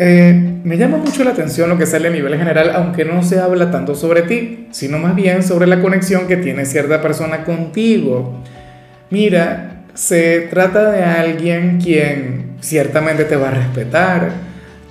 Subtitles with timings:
[0.00, 3.40] eh, me llama mucho la atención lo que sale a nivel general, aunque no se
[3.40, 8.40] habla tanto sobre ti, sino más bien sobre la conexión que tiene cierta persona contigo.
[9.10, 14.30] Mira, se trata de alguien quien ciertamente te va a respetar,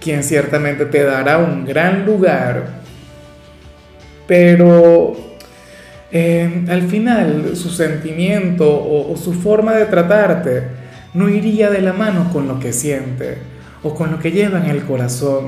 [0.01, 2.65] quien ciertamente te dará un gran lugar,
[4.27, 5.15] pero
[6.11, 10.63] eh, al final su sentimiento o su forma de tratarte
[11.13, 13.56] no iría de la mano con lo que siente
[13.87, 15.47] o con lo que lleva en el corazón.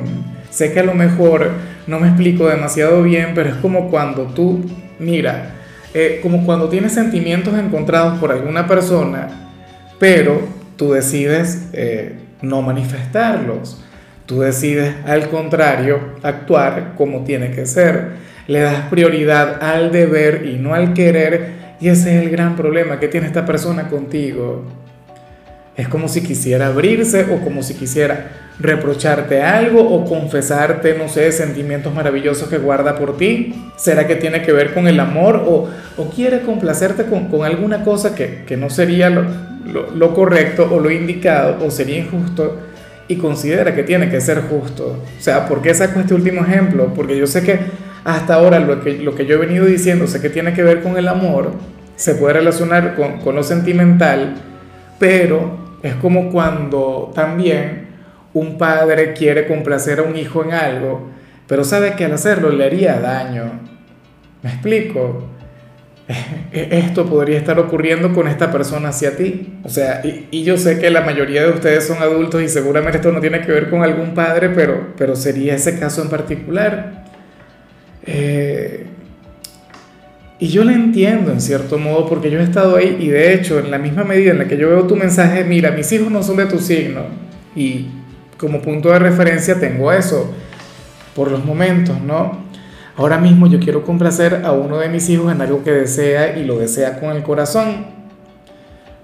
[0.49, 1.51] Sé que a lo mejor
[1.87, 4.65] no me explico demasiado bien, pero es como cuando tú,
[4.97, 5.55] mira,
[5.93, 9.27] eh, como cuando tienes sentimientos encontrados por alguna persona,
[9.99, 10.41] pero
[10.77, 13.83] tú decides eh, no manifestarlos.
[14.25, 18.29] Tú decides, al contrario, actuar como tiene que ser.
[18.47, 21.59] Le das prioridad al deber y no al querer.
[21.81, 24.65] Y ese es el gran problema que tiene esta persona contigo.
[25.79, 31.31] Es como si quisiera abrirse o como si quisiera reprocharte algo o confesarte, no sé,
[31.31, 33.71] sentimientos maravillosos que guarda por ti.
[33.77, 35.69] ¿Será que tiene que ver con el amor o,
[36.13, 41.99] quiere complacerte con, alguna cosa que, no sería lo, correcto o lo indicado o sería
[41.99, 42.57] injusto?
[43.07, 45.01] Y considera que tiene que ser justo.
[45.17, 46.93] O sea, ¿por qué saco este último ejemplo?
[46.93, 47.57] Porque yo sé que
[48.03, 50.83] hasta ahora lo que, lo que yo he venido diciendo, sé que tiene que ver
[50.83, 51.53] con el amor,
[51.95, 54.35] se puede relacionar con lo sentimental,
[54.99, 57.87] pero es como cuando también
[58.33, 61.09] un padre quiere complacer a un hijo en algo,
[61.47, 63.51] pero sabe que al hacerlo le haría daño.
[64.43, 65.23] ¿Me explico?
[66.51, 69.59] Esto podría estar ocurriendo con esta persona hacia ti.
[69.63, 73.11] O sea, y, yo sé que la mayoría de ustedes son adultos y seguramente esto
[73.11, 77.05] no tiene que ver con algún padre, pero, pero sería ese caso en particular.
[78.05, 78.87] Eh,
[80.41, 83.59] y yo le entiendo en cierto modo porque yo he estado ahí y de hecho
[83.59, 86.23] en la misma medida en la que yo veo tu mensaje, mira, mis hijos no
[86.23, 87.01] son de tu signo
[87.55, 87.87] y
[88.37, 90.33] como punto de referencia tengo eso
[91.13, 92.47] por los momentos, ¿no?
[92.95, 96.45] Ahora mismo yo quiero complacer a uno de mis hijos en algo que desea y
[96.45, 97.87] lo desea con el corazón,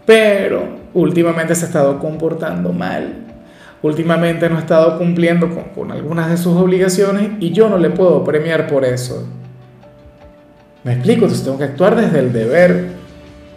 [0.05, 0.63] pero
[0.93, 3.13] últimamente se ha estado comportando mal,
[3.81, 7.89] últimamente no ha estado cumpliendo con, con algunas de sus obligaciones y yo no le
[7.89, 9.27] puedo premiar por eso.
[10.85, 12.85] Me explico, entonces tengo que actuar desde el deber,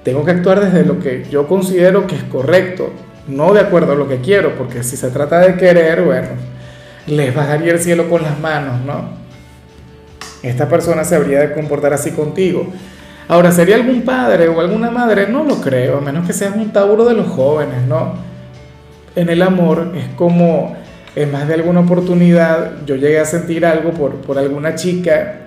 [0.02, 2.90] tengo que actuar desde lo que yo considero que es correcto,
[3.28, 6.28] no de acuerdo a lo que quiero, porque si se trata de querer, bueno,
[7.06, 9.10] les bajaría el cielo con las manos, ¿no?
[10.42, 12.66] Esta persona se habría de comportar así contigo.
[13.28, 15.26] Ahora, ¿sería algún padre o alguna madre?
[15.28, 18.14] No lo creo, a menos que seas un tauro de los jóvenes, ¿no?
[19.14, 20.78] En el amor es como,
[21.14, 25.42] en más de alguna oportunidad, yo llegué a sentir algo por, por alguna chica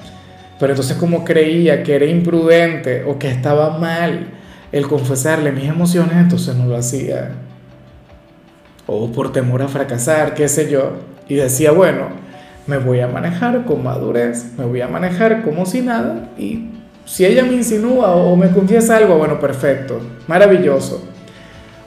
[0.61, 4.27] pero entonces como creía que era imprudente o que estaba mal
[4.71, 7.31] el confesarle mis emociones, entonces no lo hacía.
[8.85, 10.91] O por temor a fracasar, qué sé yo.
[11.27, 12.09] Y decía, bueno,
[12.67, 16.29] me voy a manejar con madurez, me voy a manejar como si nada.
[16.37, 16.69] Y
[17.05, 21.03] si ella me insinúa o me confiesa algo, bueno, perfecto, maravilloso.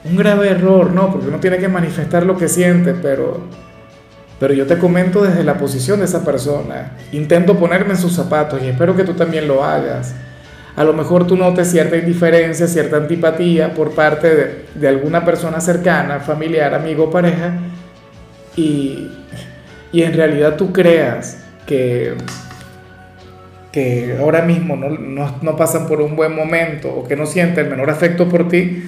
[0.03, 1.13] Un grave error, ¿no?
[1.13, 3.39] Porque uno tiene que manifestar lo que siente, pero
[4.39, 6.91] pero yo te comento desde la posición de esa persona.
[7.11, 10.13] Intento ponerme en sus zapatos y espero que tú también lo hagas.
[10.75, 16.19] A lo mejor tú notes cierta indiferencia, cierta antipatía por parte de, alguna persona cercana,
[16.19, 17.53] familiar, amigo, pareja,
[18.57, 19.09] y,
[19.93, 22.15] en realidad tú creas que,
[23.71, 27.71] que ahora mismo no, no pasan por un buen momento o que no sienten el
[27.71, 28.83] menor afecto por ti,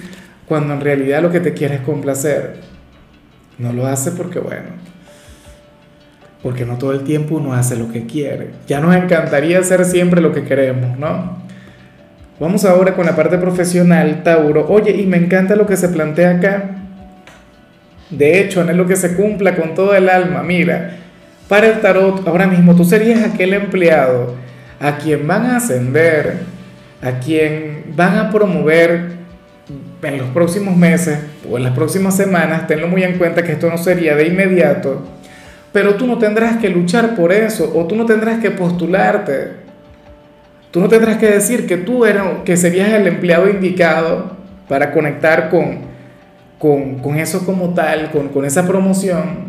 [0.46, 2.56] cuando en realidad lo que te quiere es complacer.
[3.56, 4.68] No lo hace porque, bueno,
[6.42, 8.50] porque no todo el tiempo uno hace lo que quiere.
[8.66, 11.38] Ya nos encantaría hacer siempre lo que queremos, ¿no?
[12.38, 14.66] Vamos ahora con la parte profesional, Tauro.
[14.68, 16.70] Oye, y me encanta lo que se plantea acá.
[18.10, 20.44] De hecho, no es lo que se cumpla con todo el alma.
[20.44, 20.96] Mira,
[21.48, 24.36] para el tarot, ahora mismo tú serías aquel empleado
[24.78, 26.36] a quien van a ascender,
[27.02, 29.18] a quien van a promover
[30.02, 31.18] en los próximos meses
[31.50, 32.68] o en las próximas semanas.
[32.68, 35.17] Tenlo muy en cuenta que esto no sería de inmediato
[35.72, 39.68] pero tú no tendrás que luchar por eso o tú no tendrás que postularte.
[40.70, 44.36] Tú no tendrás que decir que tú eres, que serías el empleado indicado
[44.68, 45.78] para conectar con,
[46.58, 49.48] con, eso como tal, con, con esa promoción.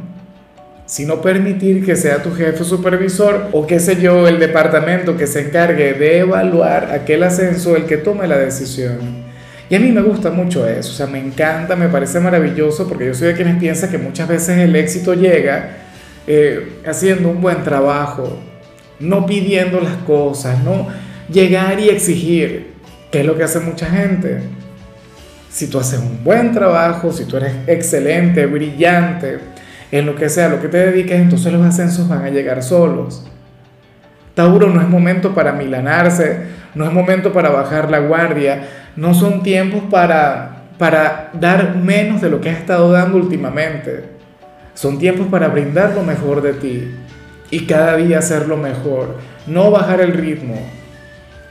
[0.86, 5.42] sino permitir que sea tu jefe supervisor o qué sé yo, el departamento que se
[5.42, 9.30] encargue de evaluar aquel ascenso el que tome la decisión.
[9.70, 13.06] Y a mí me gusta mucho eso, o sea, me encanta, me parece maravilloso porque
[13.06, 15.89] yo soy de quienes piensa que muchas veces el éxito llega
[16.28, 18.38] eh, haciendo un buen trabajo,
[19.00, 20.88] no pidiendo las cosas, no
[21.32, 22.74] llegar y exigir,
[23.12, 24.42] que es lo que hace mucha gente.
[25.50, 29.40] Si tú haces un buen trabajo, si tú eres excelente, brillante,
[29.92, 33.26] en lo que sea, lo que te dediques, entonces los ascensos van a llegar solos.
[34.36, 36.44] Tauro no es momento para milanarse,
[36.76, 42.30] no es momento para bajar la guardia, no son tiempos para, para dar menos de
[42.30, 44.09] lo que has estado dando últimamente.
[44.80, 46.90] Son tiempos para brindar lo mejor de ti
[47.52, 50.56] y cada día hacerlo mejor, no bajar el ritmo.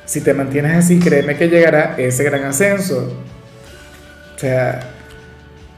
[0.07, 3.13] Si te mantienes así, créeme que llegará ese gran ascenso.
[4.35, 4.81] O sea,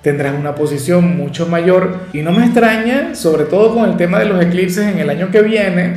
[0.00, 1.96] tendrás una posición mucho mayor.
[2.12, 5.32] Y no me extraña, sobre todo con el tema de los eclipses en el año
[5.32, 5.94] que viene,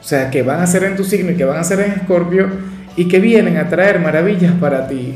[0.00, 1.92] o sea, que van a ser en tu signo y que van a ser en
[1.92, 2.48] Escorpio
[2.96, 5.14] y que vienen a traer maravillas para ti.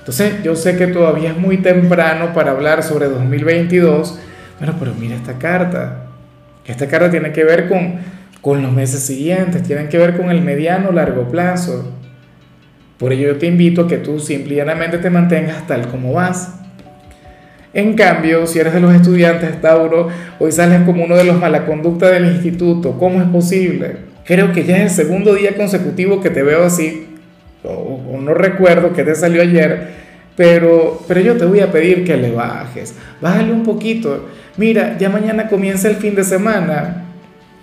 [0.00, 4.18] Entonces, yo sé que todavía es muy temprano para hablar sobre 2022,
[4.60, 6.06] bueno, pero mira esta carta.
[6.64, 7.94] Esta carta tiene que ver con,
[8.40, 11.92] con los meses siguientes, tiene que ver con el mediano largo plazo.
[12.98, 16.54] Por ello yo te invito a que tú simplemente te mantengas tal como vas.
[17.72, 20.08] En cambio, si eres de los estudiantes Tauro,
[20.38, 22.98] hoy sales como uno de los mala conducta del instituto.
[22.98, 24.10] ¿Cómo es posible?
[24.24, 27.06] Creo que ya es el segundo día consecutivo que te veo así,
[27.62, 29.88] o, no recuerdo que te salió ayer,
[30.40, 32.94] pero, pero yo te voy a pedir que le bajes.
[33.20, 34.30] Bájale un poquito.
[34.56, 37.04] Mira, ya mañana comienza el fin de semana.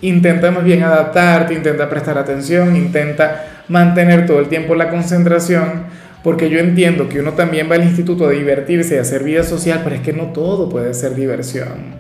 [0.02, 5.86] Intenta más bien adaptarte, intenta prestar atención, intenta mantener todo el tiempo la concentración
[6.24, 9.42] porque yo entiendo que uno también va al instituto a divertirse y a hacer vida
[9.42, 11.96] social, pero es que no todo puede ser diversión.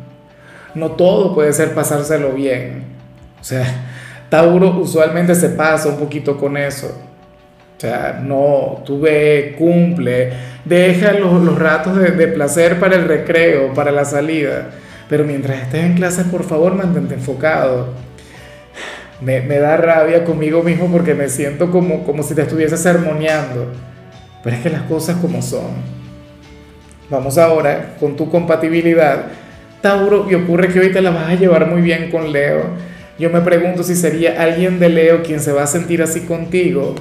[0.75, 2.83] No todo puede ser pasárselo bien.
[3.41, 3.65] O sea,
[4.29, 7.01] Tauro usualmente se pasa un poquito con eso.
[7.77, 10.31] O sea, no, tú ve, cumple,
[10.65, 14.69] deja los, los ratos de, de, placer para el recreo, para la salida.
[15.07, 17.93] Pero mientras estés en clase, por favor, mantente enfocado.
[19.21, 23.71] Me, me da rabia conmigo mismo porque me siento como, como si te estuviese sermoneando.
[24.43, 25.97] Pero es que las cosas como son.
[27.11, 29.25] Vamos ahora con tu compatibilidad.
[29.81, 32.65] Tauro, y ocurre que hoy te la vas a llevar muy bien con Leo.
[33.19, 36.95] Yo me pregunto si sería alguien de Leo quien se va a sentir así contigo,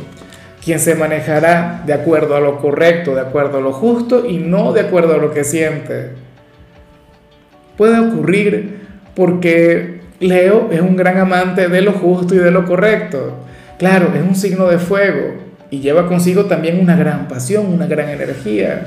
[0.66, 4.72] quien se manejará de acuerdo a lo correcto, de acuerdo a lo justo y no
[4.72, 6.10] de acuerdo a lo que siente.
[7.76, 8.80] Puede ocurrir
[9.14, 13.36] porque Leo es un gran amante de lo justo y de lo correcto.
[13.78, 15.34] Claro, es un signo de fuego,
[15.70, 18.86] y lleva consigo también una gran pasión, una gran energía.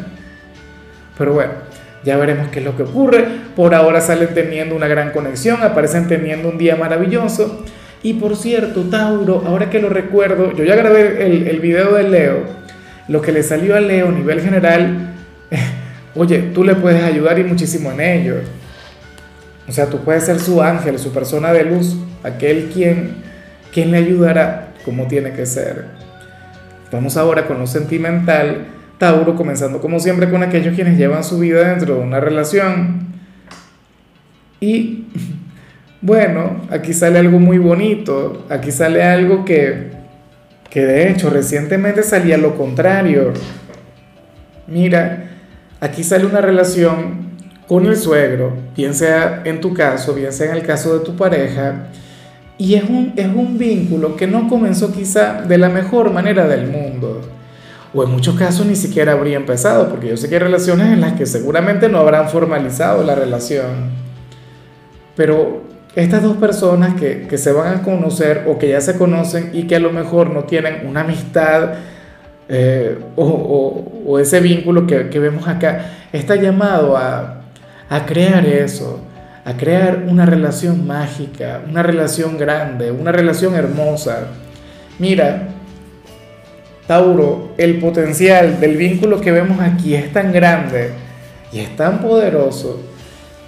[1.17, 1.51] Pero bueno,
[2.03, 3.25] ya veremos qué es lo que ocurre.
[3.55, 7.63] Por ahora salen teniendo una gran conexión, aparecen teniendo un día maravilloso.
[8.01, 12.03] Y por cierto, Tauro, ahora que lo recuerdo, yo ya grabé el, el video de
[12.03, 12.43] Leo,
[13.07, 15.15] lo que le salió a Leo a nivel general,
[16.15, 18.35] oye, tú le puedes ayudar y muchísimo en ello.
[19.67, 23.15] O sea, tú puedes ser su ángel, su persona de luz, aquel quien,
[23.71, 25.85] quien le ayudará como tiene que ser.
[26.91, 28.65] Vamos ahora con lo sentimental.
[28.97, 33.09] Tauro, comenzando como siempre con aquellos quienes llevan su vida dentro de una relación.
[34.59, 34.98] Y
[36.01, 39.91] bueno, aquí sale algo muy bonito, aquí sale algo que,
[40.69, 43.33] que de hecho recientemente salía lo contrario.
[44.67, 45.29] Mira,
[45.79, 47.29] aquí sale una relación
[47.67, 51.15] con el suegro, bien sea en tu caso, bien sea en el caso de tu
[51.15, 51.87] pareja,
[52.57, 56.67] y es un, es un vínculo que no comenzó quizá de la mejor manera del
[56.67, 57.21] mundo.
[57.93, 61.01] O en muchos casos ni siquiera habría empezado, porque yo sé que hay relaciones en
[61.01, 63.91] las que seguramente no habrán formalizado la relación.
[65.15, 65.63] Pero
[65.95, 69.63] estas dos personas que, que se van a conocer o que ya se conocen y
[69.63, 71.73] que a lo mejor no tienen una amistad
[72.47, 77.41] eh, o, o, o, ese vínculo que, que, vemos acá, está llamado a,
[77.89, 79.01] a crear eso,
[79.45, 84.27] a crear una relación mágica, una relación grande, una relación hermosa.
[84.97, 85.49] Mira,
[86.87, 90.89] Tauro, el potencial del vínculo que vemos aquí es tan grande
[91.51, 92.81] y es tan poderoso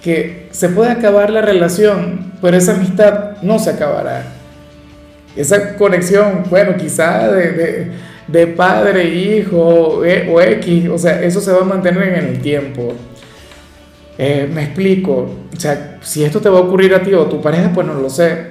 [0.02, 4.24] que se puede acabar la relación, pero esa amistad no se acabará.
[5.36, 7.92] Esa conexión, bueno, quizá de,
[8.26, 12.40] de, padre, hijo eh, o X, o sea, eso se va a mantener en el
[12.40, 12.92] tiempo.
[14.18, 17.28] Eh, me explico, o sea, si esto te va a ocurrir a ti o a
[17.28, 18.48] tu pareja, pues no lo sé,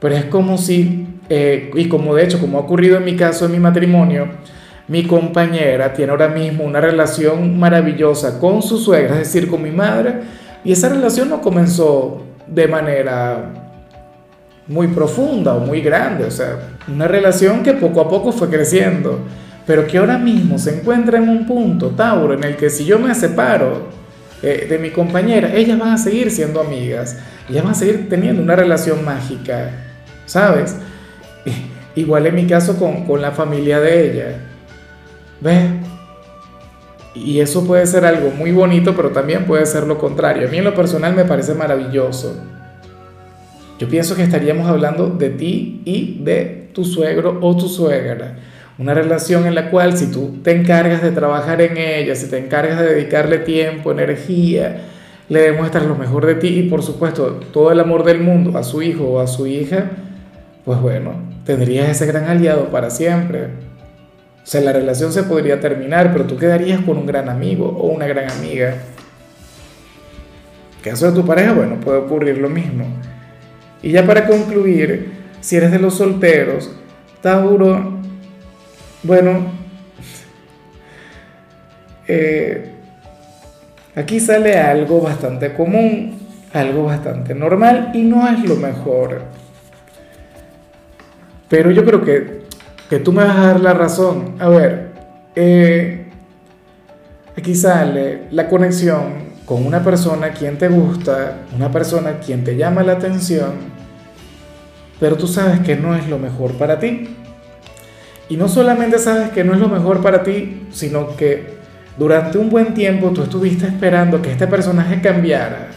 [0.00, 3.44] pero es como si, eh, y como de hecho, como ha ocurrido en mi caso,
[3.44, 4.28] en mi matrimonio,
[4.88, 9.70] mi compañera tiene ahora mismo una relación maravillosa con su suegra, es decir, con mi
[9.70, 10.14] madre,
[10.64, 13.52] y esa relación no comenzó de manera
[14.68, 19.20] muy profunda o muy grande, o sea, una relación que poco a poco fue creciendo,
[19.66, 22.98] pero que ahora mismo se encuentra en un punto, Tauro, en el que si yo
[22.98, 23.88] me separo
[24.42, 27.16] eh, de mi compañera, ellas van a seguir siendo amigas,
[27.48, 29.70] ellas van a seguir teniendo una relación mágica,
[30.24, 30.76] ¿sabes?
[31.94, 34.26] Igual en mi caso con, con la familia de ella,
[35.40, 35.70] ¿ves?
[37.24, 40.46] Y eso puede ser algo muy bonito, pero también puede ser lo contrario.
[40.46, 42.36] A mí en lo personal me parece maravilloso.
[43.78, 48.36] Yo pienso que estaríamos hablando de ti y de tu suegro o tu suegra.
[48.78, 52.38] Una relación en la cual si tú te encargas de trabajar en ella, si te
[52.38, 54.82] encargas de dedicarle tiempo, energía,
[55.28, 58.62] le demuestras lo mejor de ti y por supuesto todo el amor del mundo a
[58.62, 59.90] su hijo o a su hija,
[60.64, 63.48] pues bueno, tendrías ese gran aliado para siempre.
[64.46, 67.88] O sea, la relación se podría terminar, pero tú quedarías con un gran amigo o
[67.88, 68.76] una gran amiga.
[70.76, 72.86] En caso de tu pareja, bueno, puede ocurrir lo mismo.
[73.82, 76.70] Y ya para concluir, si eres de los solteros,
[77.20, 77.98] Tauro,
[79.02, 79.50] bueno,
[82.06, 82.70] eh,
[83.96, 86.20] aquí sale algo bastante común,
[86.52, 89.22] algo bastante normal y no es lo mejor.
[91.48, 92.45] Pero yo creo que
[92.88, 94.36] que tú me vas a dar la razón.
[94.38, 94.92] A ver,
[95.34, 96.06] eh,
[97.36, 102.82] aquí sale la conexión con una persona quien te gusta, una persona quien te llama
[102.82, 103.52] la atención,
[104.98, 107.16] pero tú sabes que no es lo mejor para ti.
[108.28, 111.54] Y no solamente sabes que no es lo mejor para ti, sino que
[111.96, 115.68] durante un buen tiempo tú estuviste esperando que este personaje cambiara,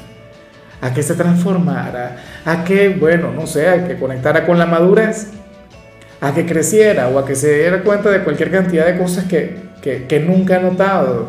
[0.82, 5.28] a que se transformara, a que, bueno, no sé, a que conectara con la madurez
[6.22, 9.58] a que creciera o a que se diera cuenta de cualquier cantidad de cosas que,
[9.82, 11.28] que, nunca ha notado.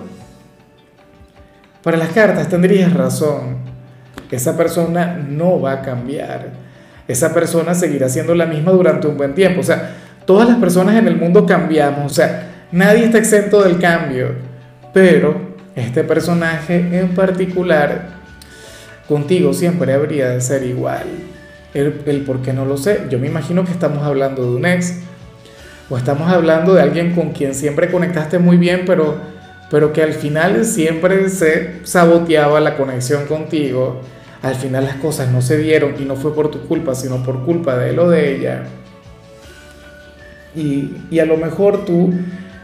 [1.82, 3.58] Para las cartas tendrías razón.
[4.30, 6.48] Esa persona no va a cambiar.
[7.08, 9.60] Esa persona seguirá siendo la misma durante un buen tiempo.
[9.60, 12.12] O sea, todas las personas en el mundo cambiamos.
[12.12, 14.34] O sea, nadie está exento del cambio.
[14.92, 18.08] Pero este personaje en particular,
[19.08, 21.06] contigo siempre habría de ser igual.
[21.74, 23.06] El, por qué no lo sé.
[23.10, 25.00] Yo me imagino que estamos hablando de un ex.
[25.88, 29.16] O estamos hablando de alguien con quien siempre conectaste muy bien, pero,
[29.70, 34.00] pero que al final siempre se saboteaba la conexión contigo.
[34.42, 37.44] Al final las cosas no se dieron y no fue por tu culpa, sino por
[37.44, 38.62] culpa de él o de ella.
[40.54, 42.12] Y, y a lo mejor tú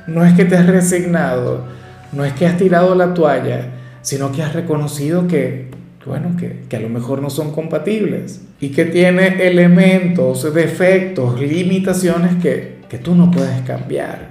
[0.06, 1.64] no es que te has resignado,
[2.12, 3.70] no es que has tirado la toalla,
[4.02, 5.68] sino que has reconocido que,
[6.06, 12.40] bueno, que, que, a lo mejor no son compatibles y que tiene elementos, defectos, limitaciones
[12.40, 14.30] que, que tú no puedes cambiar,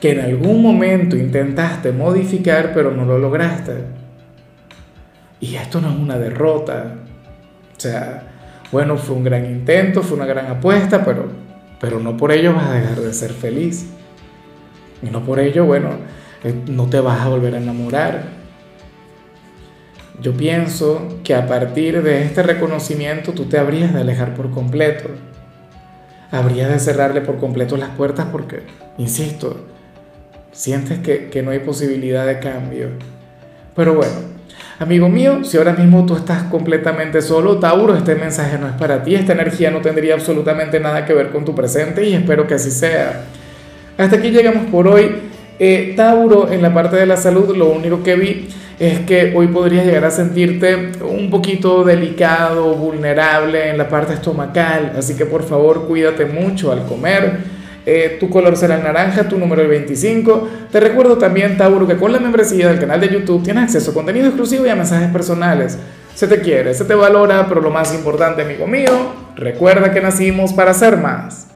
[0.00, 3.74] que en algún momento intentaste modificar pero no lo lograste.
[5.40, 6.94] Y esto no es una derrota.
[7.76, 8.22] O sea,
[8.72, 11.26] bueno, fue un gran intento, fue una gran apuesta, pero,
[11.80, 13.86] pero no por ello vas a dejar de ser feliz.
[15.02, 15.90] Y no por ello, bueno,
[16.42, 18.37] eh, no te vas a volver a enamorar
[20.20, 25.10] yo pienso que a partir de este reconocimiento tú te habrías de alejar por completo.
[26.30, 28.62] Habrías de cerrarle por completo las puertas porque,
[28.98, 29.64] insisto,
[30.50, 32.88] sientes que, que no hay posibilidad de cambio.
[33.76, 34.12] Pero bueno,
[34.80, 39.02] amigo mío, si ahora mismo tú estás completamente solo, Tauro, este mensaje no es para
[39.04, 42.54] ti, esta energía no tendría absolutamente nada que ver con tu presente y espero que
[42.54, 43.24] así sea.
[43.96, 45.12] Hasta aquí llegamos por hoy.
[45.60, 49.48] Eh, Tauro, en la parte de la salud, lo único que vi es que hoy
[49.48, 55.42] podrías llegar a sentirte un poquito delicado, vulnerable en la parte estomacal, así que por
[55.42, 57.58] favor cuídate mucho al comer.
[57.84, 60.48] Eh, tu color será el naranja, tu número el 25.
[60.70, 63.94] Te recuerdo también, Tauro, que con la membresía del canal de YouTube tienes acceso a
[63.94, 65.78] contenido exclusivo y a mensajes personales.
[66.14, 70.52] Se te quiere, se te valora, pero lo más importante, amigo mío, recuerda que nacimos
[70.52, 71.47] para ser más.